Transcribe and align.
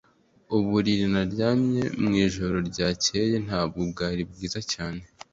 Uburiri 0.57 1.05
naryamye 1.13 1.83
mwijoro 2.05 2.55
ryakeye 2.69 3.35
ntabwo 3.45 3.79
bwari 3.91 4.21
bwiza 4.31 4.59
cyane 4.71 5.03